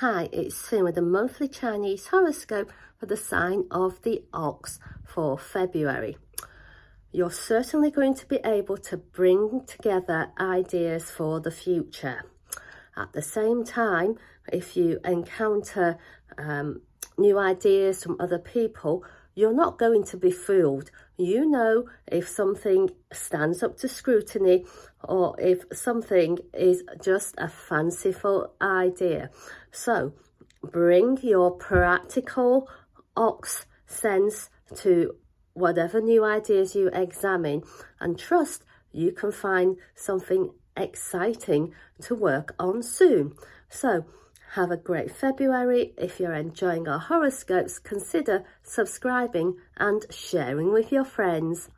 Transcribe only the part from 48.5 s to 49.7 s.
subscribing